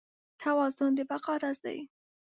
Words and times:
توازن 0.43 0.91
د 0.97 0.99
بقا 1.09 1.33
راز 1.41 1.57
دی. 1.65 1.79